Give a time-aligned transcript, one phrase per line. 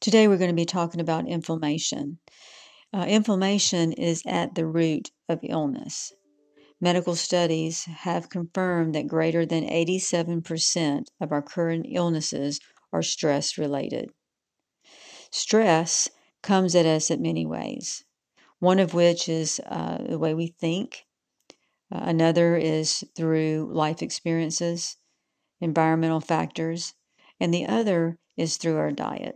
[0.00, 2.20] Today we're going to be talking about inflammation.
[2.90, 6.14] Uh, inflammation is at the root of illness.
[6.80, 12.60] Medical studies have confirmed that greater than 87% of our current illnesses
[12.94, 14.08] are stress related.
[15.30, 16.08] Stress
[16.40, 18.02] comes at us in many ways,
[18.58, 21.04] one of which is uh, the way we think,
[21.92, 24.96] uh, another is through life experiences,
[25.60, 26.94] environmental factors,
[27.38, 29.34] and the other is through our diet.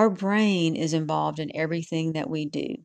[0.00, 2.76] Our brain is involved in everything that we do.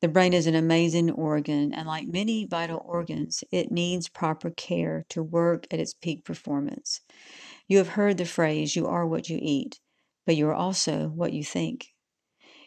[0.00, 5.04] The brain is an amazing organ, and like many vital organs, it needs proper care
[5.08, 7.00] to work at its peak performance.
[7.66, 9.80] You have heard the phrase, you are what you eat,
[10.24, 11.88] but you are also what you think.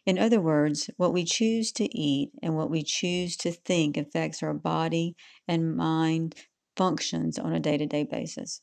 [0.05, 4.43] In other words, what we choose to eat and what we choose to think affects
[4.43, 5.15] our body
[5.47, 6.35] and mind
[6.75, 8.61] functions on a day to day basis,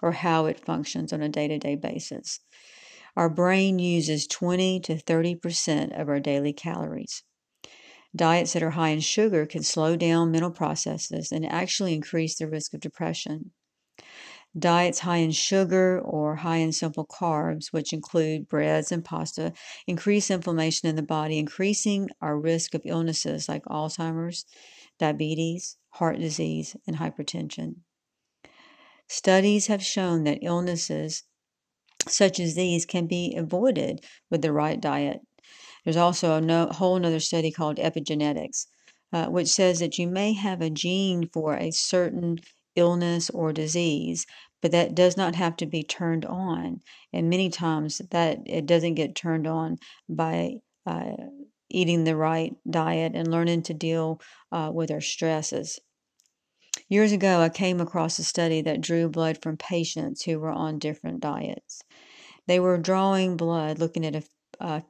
[0.00, 2.40] or how it functions on a day to day basis.
[3.16, 7.22] Our brain uses 20 to 30% of our daily calories.
[8.14, 12.46] Diets that are high in sugar can slow down mental processes and actually increase the
[12.46, 13.52] risk of depression.
[14.58, 19.52] Diets high in sugar or high in simple carbs, which include breads and pasta,
[19.86, 24.46] increase inflammation in the body, increasing our risk of illnesses like Alzheimer's,
[24.98, 27.76] diabetes, heart disease, and hypertension.
[29.08, 31.24] Studies have shown that illnesses
[32.08, 35.20] such as these can be avoided with the right diet.
[35.84, 38.66] There's also a no, whole other study called epigenetics,
[39.12, 42.38] uh, which says that you may have a gene for a certain
[42.74, 44.26] illness or disease,
[44.60, 46.80] but that does not have to be turned on.
[47.12, 51.12] And many times that it doesn't get turned on by uh,
[51.68, 54.20] eating the right diet and learning to deal
[54.52, 55.80] uh, with our stresses.
[56.88, 60.78] Years ago, I came across a study that drew blood from patients who were on
[60.78, 61.82] different diets.
[62.46, 64.24] They were drawing blood looking at
[64.60, 64.80] uh,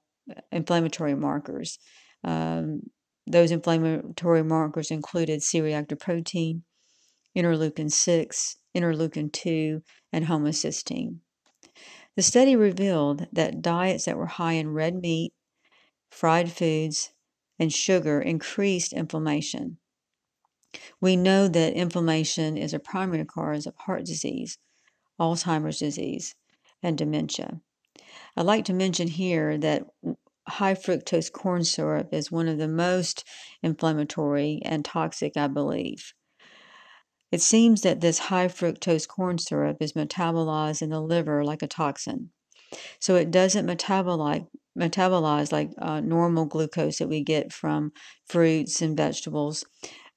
[0.52, 1.78] inflammatory markers.
[2.22, 2.90] Um,
[3.26, 6.64] those inflammatory markers included C reactive protein,
[7.36, 9.82] interleukin 6, interleukin 2,
[10.12, 11.19] and homocysteine.
[12.14, 15.34] The study revealed that diets that were high in red meat,
[16.10, 17.10] fried foods,
[17.58, 19.78] and sugar increased inflammation.
[21.00, 24.58] We know that inflammation is a primary cause of heart disease,
[25.19, 26.34] Alzheimer's disease,
[26.86, 27.60] and dementia.
[28.36, 29.86] I'd like to mention here that
[30.47, 33.24] high fructose corn syrup is one of the most
[33.60, 36.12] inflammatory and toxic, I believe.
[37.32, 41.66] It seems that this high fructose corn syrup is metabolized in the liver like a
[41.66, 42.30] toxin.
[43.00, 44.46] So it doesn't metabolize,
[44.78, 47.92] metabolize like uh, normal glucose that we get from
[48.28, 49.64] fruits and vegetables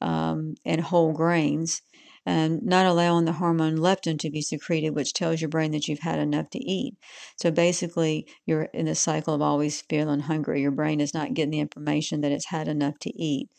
[0.02, 1.81] um, and whole grains,
[2.29, 5.97] and not allowing the hormone leptin to be secreted, which tells your brain that you've
[5.97, 6.94] had enough to eat.
[7.38, 10.62] So basically, you're in the cycle of always feeling hungry.
[10.62, 13.50] Your brain is not getting the information that it's had enough to eat.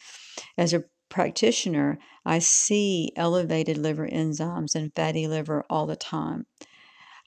[0.57, 6.47] As a practitioner, I see elevated liver enzymes and fatty liver all the time.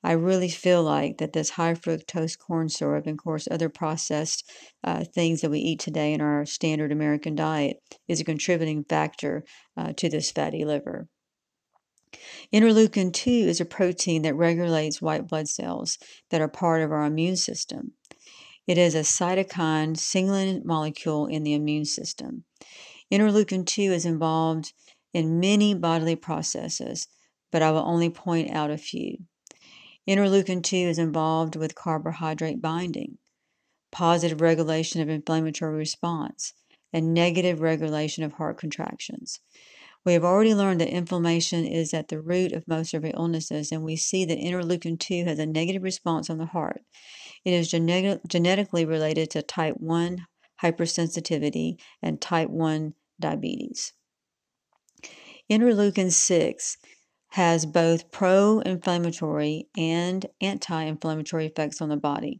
[0.01, 4.49] I really feel like that this high fructose corn syrup, and of course other processed
[4.81, 7.77] uh, things that we eat today in our standard American diet,
[8.07, 9.43] is a contributing factor
[9.75, 11.09] uh, to this fatty liver.
[12.53, 15.97] Interleukin 2 is a protein that regulates white blood cells
[16.29, 17.93] that are part of our immune system.
[18.67, 22.45] It is a cytokine signaling molecule in the immune system.
[23.11, 24.73] Interleukin 2 is involved
[25.13, 27.07] in many bodily processes,
[27.51, 29.17] but I will only point out a few.
[30.07, 33.17] Interleukin 2 is involved with carbohydrate binding,
[33.91, 36.53] positive regulation of inflammatory response,
[36.91, 39.39] and negative regulation of heart contractions.
[40.05, 43.71] We have already learned that inflammation is at the root of most of our illnesses,
[43.71, 46.81] and we see that interleukin 2 has a negative response on the heart.
[47.45, 50.25] It is genetic, genetically related to type 1
[50.61, 53.93] hypersensitivity and type 1 diabetes.
[55.49, 56.77] Interleukin 6
[57.33, 62.39] has both pro inflammatory and anti inflammatory effects on the body.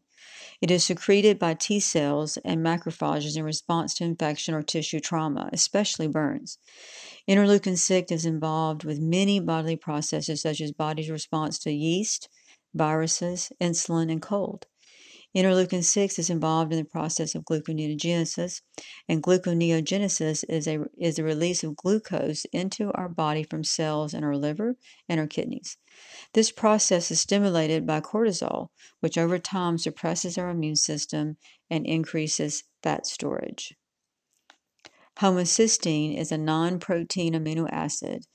[0.61, 5.49] It is secreted by T cells and macrophages in response to infection or tissue trauma,
[5.51, 6.59] especially burns.
[7.27, 12.29] Interleukin 6 is involved with many bodily processes such as body's response to yeast,
[12.75, 14.67] viruses, insulin, and cold.
[15.35, 18.61] Interleukin 6 is involved in the process of gluconeogenesis,
[19.09, 24.23] and gluconeogenesis is a, is the release of glucose into our body from cells in
[24.23, 24.75] our liver
[25.09, 25.77] and our kidneys.
[26.33, 28.69] This process is stimulated by cortisol,
[28.99, 31.37] which over time suppresses our immune system
[31.69, 33.75] and increases fat storage.
[35.17, 38.25] Homocysteine is a non protein amino acid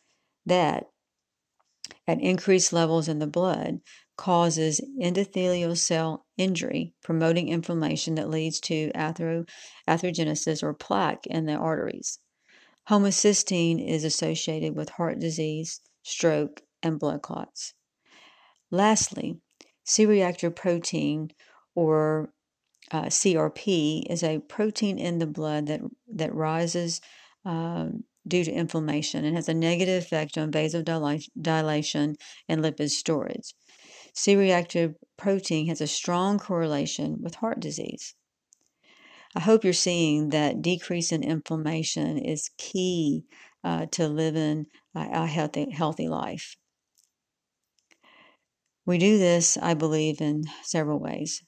[0.47, 0.87] that
[2.07, 3.81] at increased levels in the blood
[4.17, 9.49] causes endothelial cell injury, promoting inflammation that leads to athero-
[9.89, 12.19] atherogenesis or plaque in the arteries.
[12.89, 17.75] Homocysteine is associated with heart disease, stroke, and blood clots.
[18.71, 19.39] Lastly,
[19.85, 21.31] C reactive protein
[21.75, 22.33] or
[22.91, 25.81] uh, CRP is a protein in the blood that
[26.15, 27.01] that rises
[27.45, 32.15] um, due to inflammation and has a negative effect on vasodilation
[32.49, 33.55] and lipid storage.
[34.15, 38.15] C reactive protein has a strong correlation with heart disease.
[39.35, 43.25] I hope you're seeing that decrease in inflammation is key
[43.63, 46.57] uh, to living a, a healthy, healthy life.
[48.87, 51.43] We do this, I believe, in several ways.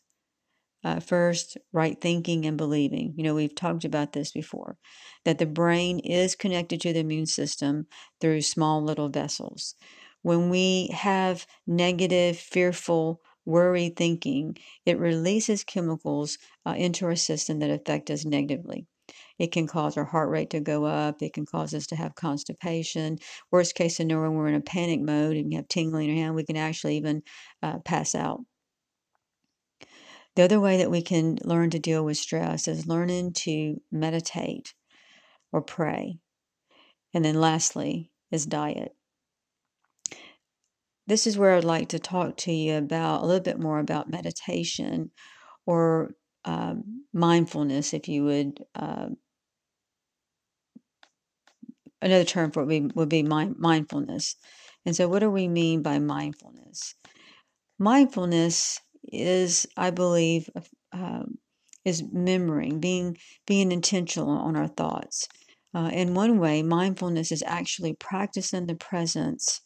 [0.83, 3.13] Uh, first, right thinking and believing.
[3.17, 4.79] You know, we've talked about this before
[5.25, 7.87] that the brain is connected to the immune system
[8.21, 9.75] through small little vessels.
[10.23, 14.57] When we have negative, fearful, worry thinking,
[14.87, 18.87] it releases chemicals uh, into our system that affect us negatively.
[19.39, 21.23] It can cause our heart rate to go up.
[21.23, 23.19] It can cause us to have constipation.
[23.51, 26.35] Worst case scenario, we're in a panic mode and we have tingling in our hand.
[26.35, 27.23] We can actually even
[27.63, 28.41] uh, pass out.
[30.37, 34.75] The other way that we can learn to deal with stress is learning to meditate
[35.53, 36.19] or pray.
[37.13, 38.95] And then lastly is diet.
[41.07, 44.11] This is where I'd like to talk to you about a little bit more about
[44.11, 45.11] meditation
[45.67, 49.09] or um, mindfulness, if you would uh,
[52.03, 54.37] another term for it would be, would be mind, mindfulness.
[54.87, 56.95] And so, what do we mean by mindfulness?
[57.79, 60.49] Mindfulness is, I believe,
[60.93, 61.39] um,
[61.85, 63.17] is remembering, being
[63.47, 65.29] being intentional on our thoughts.
[65.75, 69.61] Uh, in one way, mindfulness is actually practicing the presence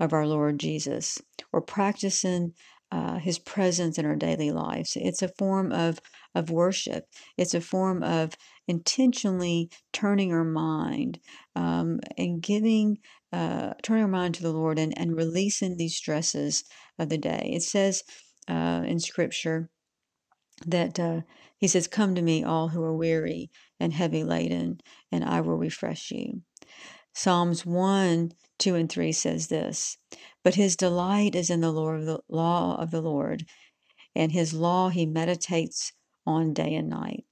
[0.00, 1.20] of our Lord Jesus,
[1.52, 2.54] or practicing
[2.90, 4.96] uh, His presence in our daily lives.
[4.96, 6.00] It's a form of
[6.34, 7.04] of worship.
[7.36, 8.34] It's a form of
[8.68, 11.18] intentionally turning our mind
[11.54, 12.98] um, and giving,
[13.32, 16.64] uh, turning our mind to the Lord and, and releasing these stresses
[16.98, 17.50] of the day.
[17.54, 18.02] It says
[18.48, 19.70] uh, in Scripture
[20.66, 21.22] that uh,
[21.56, 23.50] He says, Come to me, all who are weary
[23.80, 24.80] and heavy laden,
[25.10, 26.42] and I will refresh you.
[27.14, 29.98] Psalms 1, 2, and 3 says this
[30.42, 33.44] But his delight is in the law of the, law of the Lord,
[34.14, 35.92] and his law he meditates
[36.26, 37.24] on day and night.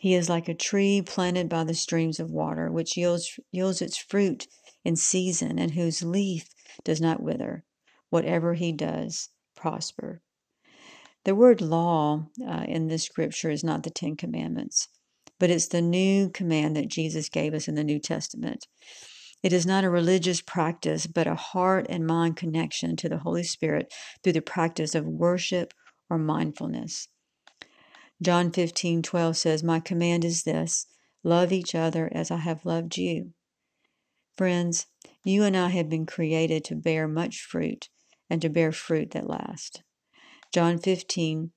[0.00, 3.96] He is like a tree planted by the streams of water, which yields, yields its
[3.96, 4.46] fruit
[4.84, 6.48] in season and whose leaf
[6.84, 7.64] does not wither.
[8.10, 10.22] Whatever he does, prosper.
[11.26, 14.86] The word law uh, in this scripture is not the Ten Commandments,
[15.40, 18.68] but it's the new command that Jesus gave us in the New Testament.
[19.42, 23.42] It is not a religious practice, but a heart and mind connection to the Holy
[23.42, 23.92] Spirit
[24.22, 25.74] through the practice of worship
[26.08, 27.08] or mindfulness.
[28.22, 30.86] John 15, 12 says, My command is this
[31.24, 33.32] love each other as I have loved you.
[34.36, 34.86] Friends,
[35.24, 37.88] you and I have been created to bear much fruit
[38.30, 39.82] and to bear fruit that lasts.
[40.52, 41.50] John 15,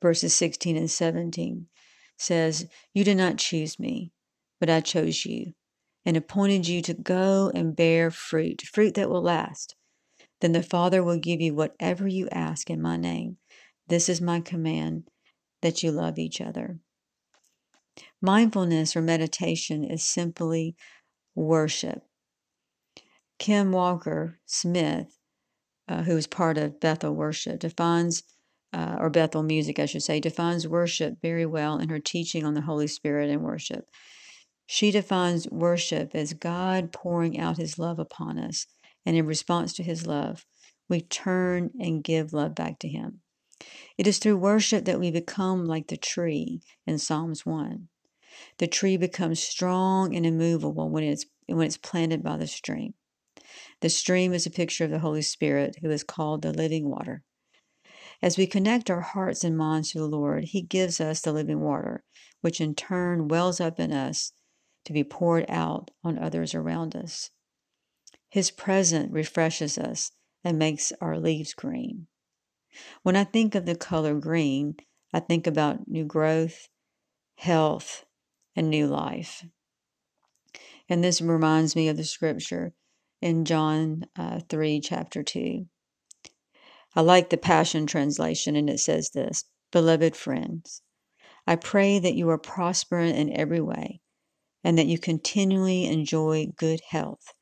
[0.00, 1.66] verses 16 and 17
[2.16, 4.12] says, You did not choose me,
[4.58, 5.52] but I chose you
[6.04, 9.74] and appointed you to go and bear fruit, fruit that will last.
[10.40, 13.38] Then the Father will give you whatever you ask in my name.
[13.88, 15.08] This is my command
[15.62, 16.78] that you love each other.
[18.20, 20.76] Mindfulness or meditation is simply
[21.34, 22.02] worship.
[23.38, 25.18] Kim Walker Smith,
[25.88, 28.22] uh, who is part of Bethel Worship, defines,
[28.72, 32.54] uh, or Bethel Music, I should say, defines worship very well in her teaching on
[32.54, 33.88] the Holy Spirit and worship.
[34.66, 38.66] She defines worship as God pouring out his love upon us,
[39.04, 40.44] and in response to his love,
[40.88, 43.20] we turn and give love back to him.
[43.96, 47.88] It is through worship that we become like the tree in Psalms 1.
[48.58, 52.94] The tree becomes strong and immovable when it's, when it's planted by the stream.
[53.80, 57.22] The stream is a picture of the Holy Spirit, who is called the living water.
[58.22, 61.60] As we connect our hearts and minds to the Lord, He gives us the living
[61.60, 62.02] water,
[62.40, 64.32] which in turn wells up in us
[64.86, 67.30] to be poured out on others around us.
[68.30, 72.06] His presence refreshes us and makes our leaves green.
[73.02, 74.76] When I think of the color green,
[75.12, 76.68] I think about new growth,
[77.36, 78.04] health,
[78.54, 79.44] and new life.
[80.88, 82.72] And this reminds me of the scripture
[83.20, 85.66] in John uh, 3, chapter 2.
[86.94, 90.82] I like the Passion Translation, and it says this Beloved friends,
[91.46, 94.00] I pray that you are prospering in every way
[94.64, 97.32] and that you continually enjoy good health,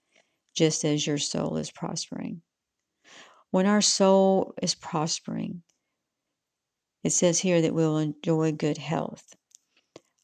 [0.54, 2.43] just as your soul is prospering.
[3.50, 5.62] When our soul is prospering,
[7.04, 9.35] it says here that we'll enjoy good health.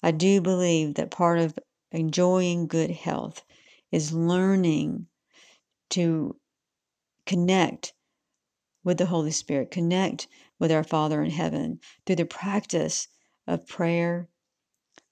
[0.02, 1.58] I do believe that part of
[1.92, 3.44] enjoying good health
[3.92, 5.06] is learning
[5.90, 6.36] to
[7.26, 7.92] connect
[8.82, 10.26] with the Holy Spirit, connect
[10.58, 13.08] with our Father in heaven through the practice
[13.46, 14.28] of prayer,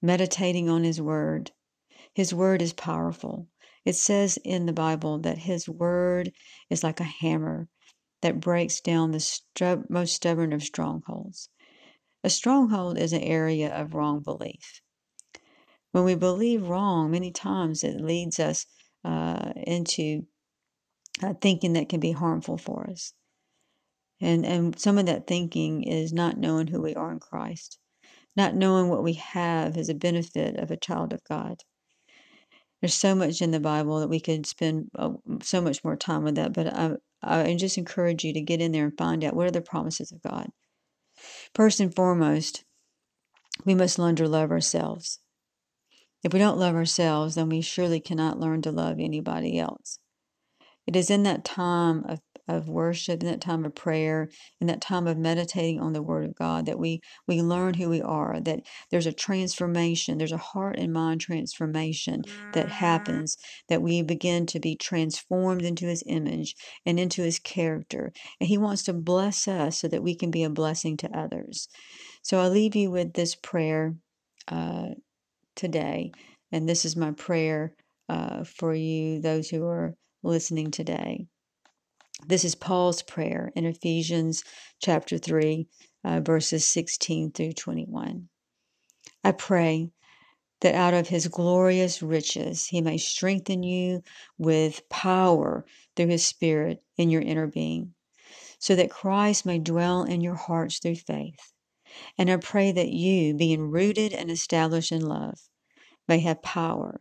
[0.01, 1.53] meditating on His Word.
[2.15, 3.49] His Word is powerful.
[3.85, 6.33] It says in the Bible that His Word
[6.71, 7.69] is like a hammer
[8.23, 11.49] that breaks down the most stubborn of strongholds.
[12.25, 14.83] A stronghold is an area of wrong belief.
[15.93, 18.67] When we believe wrong, many times it leads us
[19.05, 20.27] uh, into
[21.23, 23.13] uh, thinking that can be harmful for us.
[24.21, 27.79] And, and some of that thinking is not knowing who we are in Christ,
[28.37, 31.63] not knowing what we have as a benefit of a child of God.
[32.81, 36.25] There's so much in the Bible that we could spend uh, so much more time
[36.25, 39.35] with that, but I, I just encourage you to get in there and find out
[39.35, 40.51] what are the promises of God.
[41.55, 42.65] First and foremost,
[43.65, 45.19] we must learn to love ourselves.
[46.23, 49.99] If we don't love ourselves, then we surely cannot learn to love anybody else.
[50.89, 54.81] It is in that time of, of worship, in that time of prayer, in that
[54.81, 58.41] time of meditating on the Word of God that we, we learn who we are,
[58.41, 62.23] that there's a transformation, there's a heart and mind transformation
[62.55, 63.37] that happens,
[63.69, 66.55] that we begin to be transformed into His image
[66.87, 68.11] and into His character.
[68.41, 71.69] And He wants to bless us so that we can be a blessing to others.
[72.23, 73.95] So I leave you with this prayer
[74.51, 74.95] uh,
[75.55, 76.13] today.
[76.51, 77.75] And this is my prayer
[78.09, 79.93] uh, for you, those who are
[80.29, 81.27] listening today.
[82.27, 84.45] This is Paul's prayer in Ephesians
[84.79, 85.67] chapter 3,
[86.05, 88.29] uh, verses 16 through 21.
[89.25, 89.91] I pray
[90.61, 94.03] that out of his glorious riches he may strengthen you
[94.37, 95.65] with power
[95.97, 97.95] through his Spirit in your inner being,
[98.59, 101.53] so that Christ may dwell in your hearts through faith.
[102.19, 105.39] And I pray that you, being rooted and established in love,
[106.07, 107.01] may have power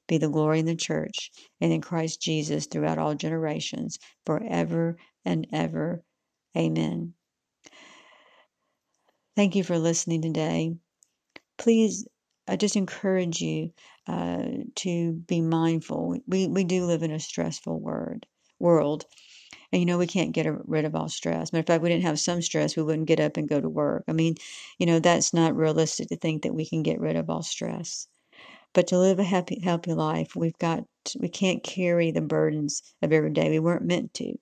[0.11, 5.47] be the glory in the church and in Christ Jesus throughout all generations, forever and
[5.53, 6.03] ever.
[6.55, 7.13] Amen.
[9.37, 10.75] Thank you for listening today.
[11.57, 12.05] Please,
[12.45, 13.71] I just encourage you
[14.05, 14.43] uh,
[14.75, 16.17] to be mindful.
[16.27, 18.27] We, we do live in a stressful word,
[18.59, 19.05] world.
[19.71, 21.53] And you know, we can't get rid of all stress.
[21.53, 23.69] Matter of fact, we didn't have some stress, we wouldn't get up and go to
[23.69, 24.03] work.
[24.09, 24.35] I mean,
[24.77, 28.09] you know, that's not realistic to think that we can get rid of all stress.
[28.73, 30.85] But to live a happy, healthy life, we've got,
[31.19, 33.49] we can't carry the burdens of every day.
[33.49, 34.35] We weren't meant to.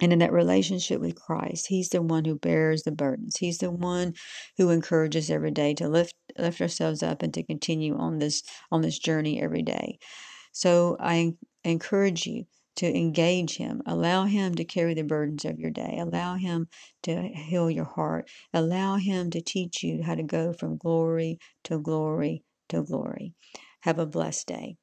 [0.00, 3.36] And in that relationship with Christ, He's the one who bears the burdens.
[3.36, 4.14] He's the one
[4.56, 8.82] who encourages every day to lift lift ourselves up and to continue on this on
[8.82, 9.98] this journey every day.
[10.52, 11.34] So I
[11.64, 12.46] encourage you
[12.76, 13.82] to engage Him.
[13.86, 15.98] Allow Him to carry the burdens of your day.
[15.98, 16.68] Allow Him
[17.02, 18.30] to heal your heart.
[18.54, 23.34] Allow Him to teach you how to go from glory to glory to glory.
[23.80, 24.76] Have a blessed day.